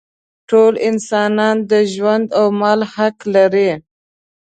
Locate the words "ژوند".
1.93-2.25